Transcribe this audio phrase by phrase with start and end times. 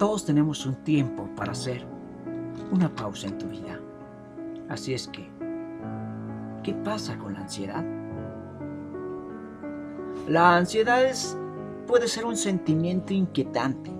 [0.00, 1.84] Todos tenemos un tiempo para hacer
[2.72, 3.78] una pausa en tu vida.
[4.70, 5.28] Así es que,
[6.62, 7.84] ¿qué pasa con la ansiedad?
[10.26, 11.02] La ansiedad
[11.86, 13.90] puede ser un sentimiento inquietante,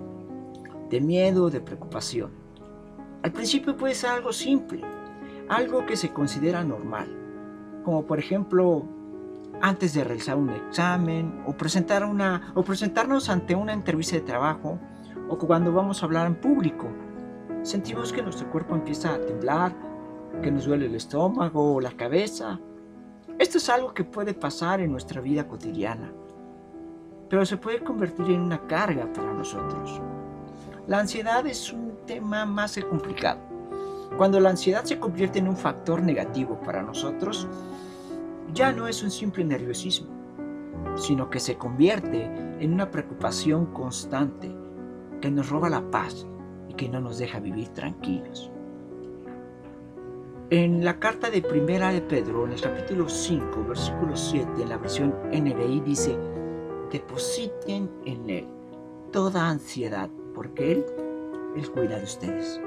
[0.89, 2.31] de miedo, de preocupación.
[3.21, 4.81] Al principio puede ser algo simple,
[5.49, 7.15] algo que se considera normal,
[7.85, 8.85] como por ejemplo
[9.61, 14.79] antes de realizar un examen o, presentar una, o presentarnos ante una entrevista de trabajo
[15.31, 16.87] o cuando vamos a hablar en público.
[17.63, 19.73] Sentimos que nuestro cuerpo empieza a temblar,
[20.41, 22.59] que nos duele el estómago o la cabeza.
[23.39, 26.11] Esto es algo que puede pasar en nuestra vida cotidiana,
[27.29, 30.01] pero se puede convertir en una carga para nosotros.
[30.87, 33.39] La ansiedad es un tema más complicado
[34.17, 37.47] cuando la ansiedad se convierte en un factor negativo para nosotros,
[38.53, 40.09] ya no es un simple nerviosismo,
[40.97, 42.25] sino que se convierte
[42.59, 44.60] en una preocupación constante
[45.21, 46.27] que nos roba la paz
[46.67, 48.51] y que no nos deja vivir tranquilos.
[50.49, 54.77] En la carta de primera de Pedro, en el capítulo 5, versículo 7, en la
[54.77, 56.17] versión NBI dice,
[56.91, 58.47] depositen en Él
[59.13, 60.85] toda ansiedad, porque Él,
[61.55, 62.59] Él cuida de ustedes.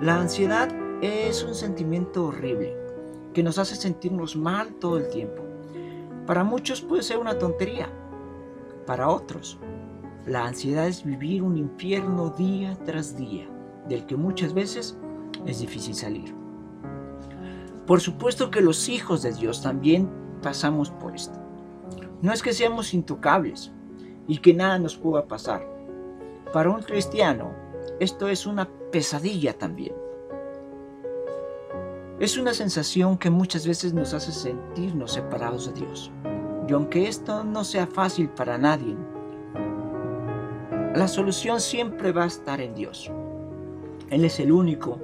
[0.00, 0.68] La ansiedad
[1.02, 2.74] es un sentimiento horrible
[3.34, 5.42] que nos hace sentirnos mal todo el tiempo.
[6.26, 7.90] Para muchos puede ser una tontería.
[8.86, 9.58] Para otros,
[10.26, 13.48] la ansiedad es vivir un infierno día tras día,
[13.88, 14.98] del que muchas veces
[15.46, 16.34] es difícil salir.
[17.86, 20.10] Por supuesto que los hijos de Dios también
[20.42, 21.38] pasamos por esto.
[22.22, 23.70] No es que seamos intocables
[24.26, 25.64] y que nada nos pueda pasar.
[26.52, 27.52] Para un cristiano,
[28.00, 29.94] esto es una pesadilla también.
[32.18, 36.10] Es una sensación que muchas veces nos hace sentirnos separados de Dios.
[36.68, 38.96] Y aunque esto no sea fácil para nadie,
[40.96, 43.10] la solución siempre va a estar en Dios.
[44.08, 44.98] Él es el único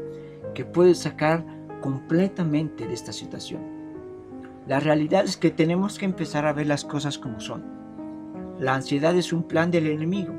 [0.55, 1.45] que puede sacar
[1.83, 3.61] completamente de esta situación.
[4.67, 7.65] La realidad es que tenemos que empezar a ver las cosas como son.
[8.59, 10.33] La ansiedad es un plan del enemigo.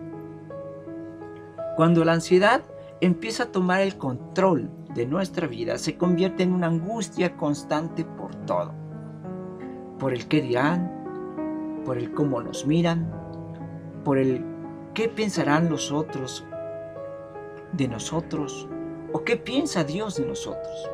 [1.75, 2.63] Cuando la ansiedad
[2.99, 8.33] empieza a tomar el control de nuestra vida, se convierte en una angustia constante por
[8.45, 8.73] todo.
[9.99, 13.11] Por el qué dirán, por el cómo nos miran,
[14.03, 14.52] por el
[14.93, 16.45] qué pensarán los otros
[17.71, 18.67] de nosotros
[19.11, 20.89] o qué piensa Dios de nosotros.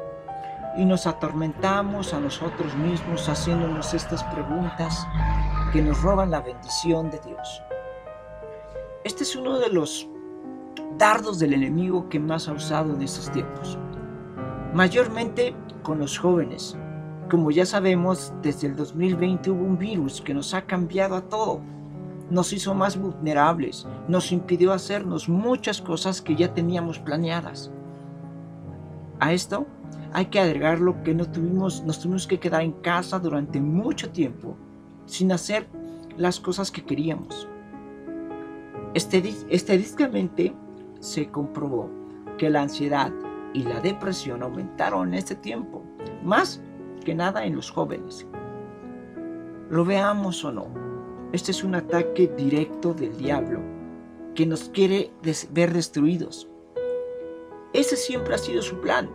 [0.78, 5.06] Y nos atormentamos a nosotros mismos haciéndonos estas preguntas
[5.74, 7.62] que nos roban la bendición de Dios.
[9.04, 10.08] Este es uno de los
[10.98, 13.78] dardos del enemigo que más ha usado en estos tiempos.
[14.74, 16.78] Mayormente con los jóvenes.
[17.30, 21.62] Como ya sabemos, desde el 2020 hubo un virus que nos ha cambiado a todo.
[22.30, 27.72] Nos hizo más vulnerables, nos impidió hacernos muchas cosas que ya teníamos planeadas.
[29.20, 29.66] A esto
[30.14, 34.12] hay que agregar lo que no tuvimos, nos tuvimos que quedar en casa durante mucho
[34.12, 34.56] tiempo
[35.06, 35.68] sin hacer
[36.18, 37.48] las cosas que queríamos.
[38.94, 40.54] Estadísticamente
[41.00, 41.90] se comprobó
[42.38, 43.12] que la ansiedad
[43.54, 45.84] y la depresión aumentaron en este tiempo,
[46.24, 46.62] más
[47.04, 48.28] que nada en los jóvenes.
[49.70, 50.68] Lo veamos o no,
[51.32, 53.62] este es un ataque directo del diablo
[54.36, 55.12] que nos quiere
[55.52, 56.48] ver destruidos.
[57.74, 59.10] Ese siempre ha sido su plan,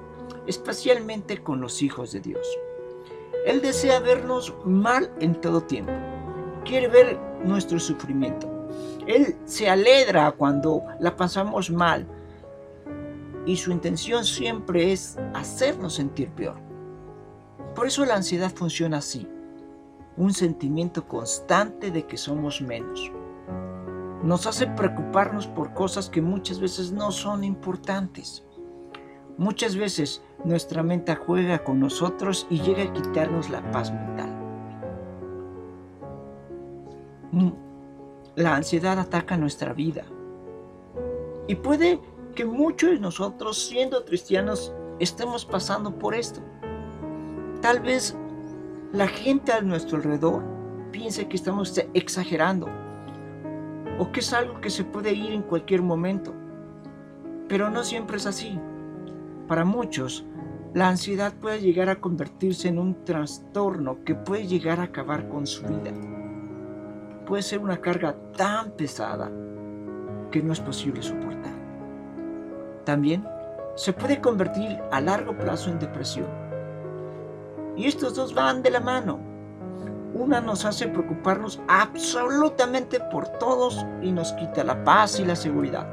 [0.47, 2.47] especialmente con los hijos de Dios.
[3.47, 5.93] Él desea vernos mal en todo tiempo.
[6.65, 8.51] Quiere ver nuestro sufrimiento.
[9.07, 12.07] Él se alegra cuando la pasamos mal
[13.47, 16.57] y su intención siempre es hacernos sentir peor.
[17.75, 19.29] Por eso la ansiedad funciona así,
[20.17, 23.11] un sentimiento constante de que somos menos.
[24.23, 28.45] Nos hace preocuparnos por cosas que muchas veces no son importantes.
[29.37, 34.31] Muchas veces nuestra mente juega con nosotros y llega a quitarnos la paz mental.
[38.37, 40.05] La ansiedad ataca nuestra vida
[41.47, 42.01] y puede
[42.35, 46.41] que muchos de nosotros, siendo cristianos, estemos pasando por esto.
[47.61, 48.17] Tal vez
[48.95, 50.43] la gente a nuestro alrededor
[50.91, 52.69] piense que estamos exagerando
[53.99, 56.33] o que es algo que se puede ir en cualquier momento.
[57.49, 58.59] Pero no siempre es así.
[59.49, 60.25] Para muchos,
[60.73, 65.47] la ansiedad puede llegar a convertirse en un trastorno que puede llegar a acabar con
[65.47, 65.93] su vida
[67.25, 69.31] puede ser una carga tan pesada
[70.31, 71.53] que no es posible soportar.
[72.85, 73.27] También
[73.77, 76.44] se puede convertir a largo plazo en depresión.
[77.77, 79.19] Y estos dos van de la mano.
[80.15, 85.89] Una nos hace preocuparnos absolutamente por todos y nos quita la paz y la seguridad.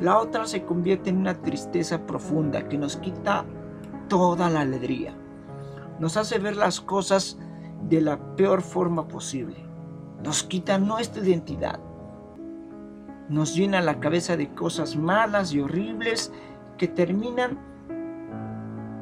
[0.00, 3.44] La otra se convierte en una tristeza profunda que nos quita
[4.08, 5.14] toda la alegría.
[6.00, 7.38] Nos hace ver las cosas
[7.88, 9.56] de la peor forma posible.
[10.24, 11.78] Nos quita nuestra identidad.
[13.28, 16.32] Nos llena la cabeza de cosas malas y horribles
[16.76, 17.58] que terminan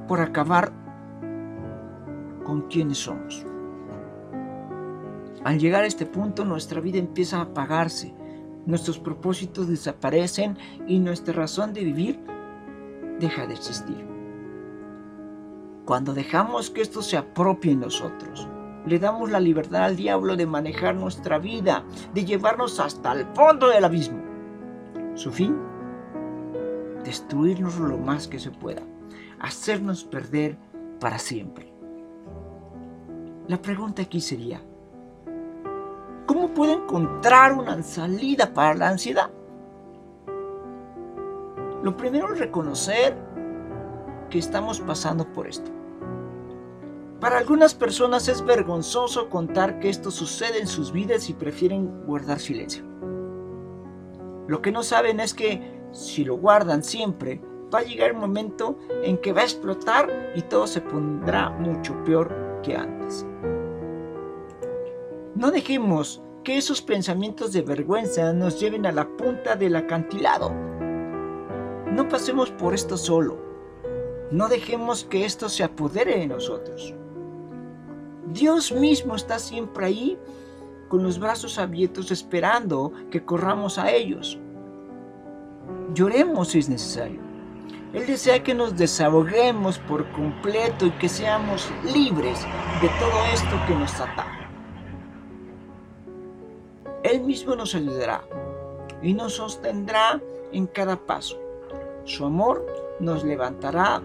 [0.06, 0.84] por acabar
[2.44, 3.44] con quienes somos.
[5.43, 8.14] Al llegar a este punto nuestra vida empieza a apagarse,
[8.67, 10.56] nuestros propósitos desaparecen
[10.87, 12.20] y nuestra razón de vivir
[13.20, 14.06] deja de existir.
[15.85, 18.49] Cuando dejamos que esto se apropie en nosotros,
[18.87, 23.69] le damos la libertad al diablo de manejar nuestra vida, de llevarnos hasta el fondo
[23.69, 24.23] del abismo.
[25.14, 25.56] Su fin,
[27.05, 28.82] destruirnos lo más que se pueda,
[29.40, 30.56] hacernos perder
[31.00, 31.74] para siempre.
[33.46, 34.62] La pregunta aquí sería,
[36.25, 39.31] ¿cómo puedo encontrar una salida para la ansiedad?
[41.82, 43.14] Lo primero es reconocer
[44.31, 45.70] que estamos pasando por esto.
[47.20, 52.40] Para algunas personas es vergonzoso contar que esto sucede en sus vidas y prefieren guardar
[52.40, 52.82] silencio.
[54.49, 57.43] Lo que no saben es que si lo guardan siempre,
[57.73, 61.94] va a llegar el momento en que va a explotar y todo se pondrá mucho
[62.05, 63.26] peor que antes.
[65.35, 70.53] No dejemos que esos pensamientos de vergüenza nos lleven a la punta del acantilado.
[71.91, 73.43] No pasemos por esto solo.
[74.31, 76.95] No dejemos que esto se apodere de nosotros.
[78.33, 80.19] Dios mismo está siempre ahí
[80.89, 84.39] con los brazos abiertos esperando que corramos a ellos.
[85.95, 87.21] Lloremos si es necesario.
[87.93, 92.41] Él desea que nos desahoguemos por completo y que seamos libres
[92.81, 94.44] de todo esto que nos ataca.
[97.14, 98.25] Él mismo nos ayudará
[99.00, 100.20] y nos sostendrá
[100.50, 101.38] en cada paso.
[102.02, 102.66] Su amor
[102.99, 104.02] nos levantará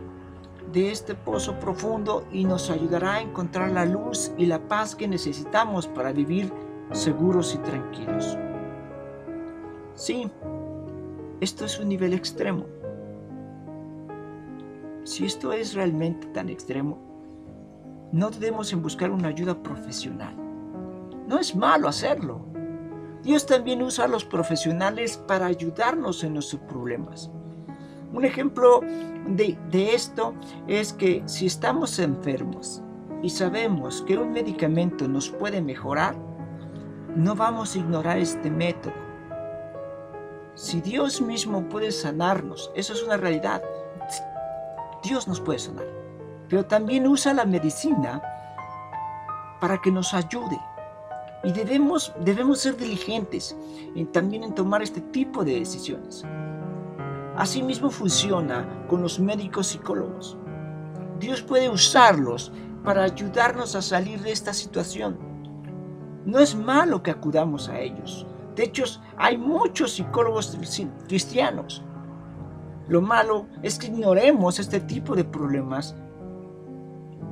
[0.72, 5.08] de este pozo profundo y nos ayudará a encontrar la luz y la paz que
[5.08, 6.54] necesitamos para vivir
[6.92, 8.38] seguros y tranquilos.
[9.96, 10.30] Sí,
[11.42, 12.68] esto es un nivel extremo.
[15.04, 17.00] Si esto es realmente tan extremo,
[18.12, 20.36] no debemos en buscar una ayuda profesional.
[21.28, 22.49] No es malo hacerlo.
[23.24, 27.30] Dios también usa a los profesionales para ayudarnos en nuestros problemas.
[28.14, 28.82] Un ejemplo
[29.28, 29.58] de,
[29.94, 30.34] esto
[30.68, 32.82] es que si estamos enfermos
[33.22, 36.16] y sabemos que un medicamento nos puede mejorar,
[37.16, 38.94] no vamos a ignorar este método.
[40.56, 43.62] Si Dios mismo puede sanarnos, eso es una realidad.
[45.04, 45.86] Dios nos puede sanar.
[46.48, 48.22] Pero también usa la medicina
[49.60, 50.60] para que nos ayude.
[51.44, 53.56] Y debemos, debemos ser diligentes
[53.96, 56.26] en, también en tomar este tipo de decisiones.
[57.38, 60.38] Asimismo funciona con los médicos psicólogos.
[61.20, 62.52] Dios puede usarlos
[62.84, 65.18] para ayudarnos a salir de esta situación.
[66.26, 68.26] No es malo que acudamos a ellos.
[68.56, 68.84] De hecho,
[69.18, 70.58] hay muchos psicólogos
[71.08, 71.84] cristianos.
[72.90, 75.96] Lo malo es que ignoremos este tipo de problemas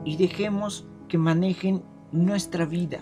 [0.05, 1.83] y dejemos que manejen
[2.13, 3.01] nuestra vida.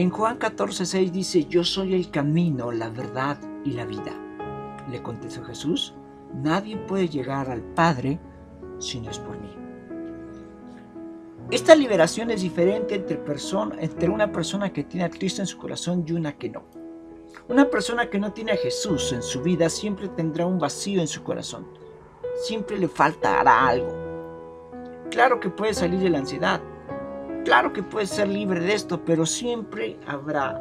[0.00, 4.14] En Juan 14:6 dice, yo soy el camino, la verdad y la vida
[4.90, 5.92] le contestó Jesús,
[6.32, 8.18] nadie puede llegar al Padre
[8.78, 9.54] si no es por mí.
[11.50, 15.58] Esta liberación es diferente entre, persona, entre una persona que tiene a Cristo en su
[15.58, 16.62] corazón y una que no.
[17.50, 21.08] Una persona que no tiene a Jesús en su vida siempre tendrá un vacío en
[21.08, 21.66] su corazón.
[22.44, 23.92] Siempre le faltará algo.
[25.10, 26.62] Claro que puede salir de la ansiedad.
[27.44, 30.60] Claro que puede ser libre de esto, pero siempre habrá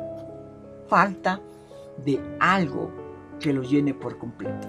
[0.87, 1.41] falta
[2.03, 2.91] de algo
[3.39, 4.67] que lo llene por completo.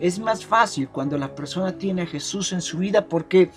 [0.00, 3.50] Es más fácil cuando la persona tiene a Jesús en su vida porque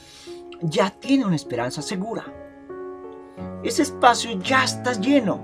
[0.61, 2.25] ya tiene una esperanza segura.
[3.63, 5.39] Ese espacio ya está lleno.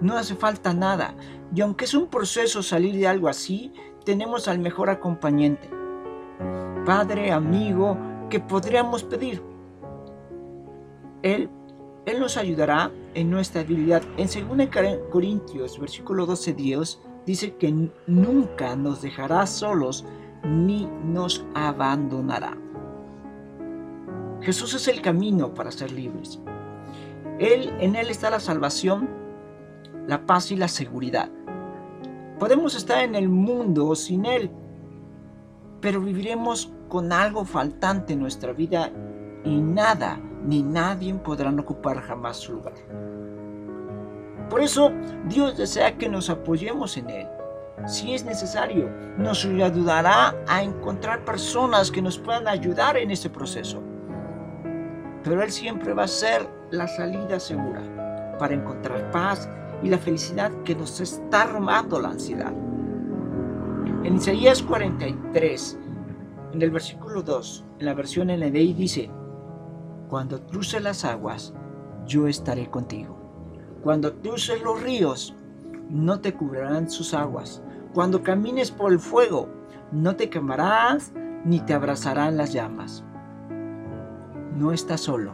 [0.00, 1.14] No hace falta nada.
[1.54, 3.72] Y aunque es un proceso salir de algo así,
[4.04, 5.70] tenemos al mejor acompañante.
[6.86, 7.96] Padre, amigo,
[8.30, 9.51] que podríamos pedir.
[11.22, 11.48] Él,
[12.06, 14.02] Él nos ayudará en nuestra debilidad.
[14.16, 14.68] En 2
[15.10, 20.04] Corintios, versículo 12, Dios dice que nunca nos dejará solos
[20.44, 22.56] ni nos abandonará.
[24.40, 26.40] Jesús es el camino para ser libres.
[27.38, 29.08] Él, en Él está la salvación,
[30.08, 31.30] la paz y la seguridad.
[32.40, 34.50] Podemos estar en el mundo sin Él,
[35.80, 38.90] pero viviremos con algo faltante en nuestra vida
[39.44, 42.74] y nada ni nadie podrán ocupar jamás su lugar.
[44.50, 44.90] Por eso
[45.28, 47.28] Dios desea que nos apoyemos en Él,
[47.86, 53.82] si es necesario, nos ayudará a encontrar personas que nos puedan ayudar en ese proceso.
[55.24, 59.48] Pero Él siempre va a ser la salida segura para encontrar paz
[59.82, 62.52] y la felicidad que nos está robando la ansiedad.
[64.04, 65.78] En Isaías 43,
[66.52, 69.10] en el versículo 2, en la versión NDI dice,
[70.12, 71.54] Cuando cruces las aguas,
[72.06, 73.16] yo estaré contigo.
[73.82, 75.34] Cuando cruces los ríos,
[75.88, 77.62] no te cubrirán sus aguas.
[77.94, 79.48] Cuando camines por el fuego,
[79.90, 81.14] no te quemarás
[81.46, 83.02] ni te abrazarán las llamas.
[84.54, 85.32] No está solo.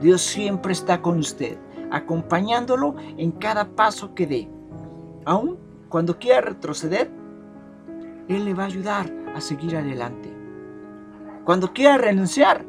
[0.00, 1.56] Dios siempre está con usted,
[1.92, 4.50] acompañándolo en cada paso que dé.
[5.26, 7.08] Aun cuando quiera retroceder,
[8.26, 10.36] Él le va a ayudar a seguir adelante.
[11.44, 12.66] Cuando quiera renunciar,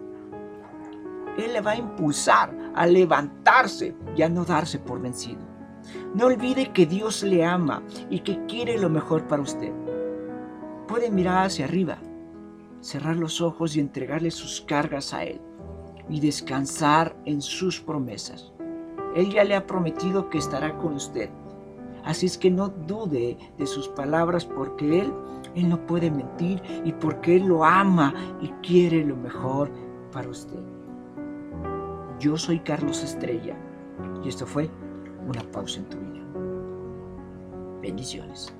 [1.37, 5.41] Él le va a impulsar a levantarse y a no darse por vencido.
[6.13, 9.71] No olvide que Dios le ama y que quiere lo mejor para usted.
[10.87, 11.97] Puede mirar hacia arriba,
[12.81, 15.41] cerrar los ojos y entregarle sus cargas a Él
[16.09, 18.53] y descansar en sus promesas.
[19.15, 21.29] Él ya le ha prometido que estará con usted.
[22.03, 25.13] Así es que no dude de sus palabras porque Él,
[25.55, 29.69] Él no puede mentir y porque Él lo ama y quiere lo mejor
[30.11, 30.76] para usted.
[32.19, 33.55] Yo soy Carlos Estrella
[34.23, 34.69] y esto fue
[35.27, 36.25] una pausa en tu vida.
[37.81, 38.51] Bendiciones.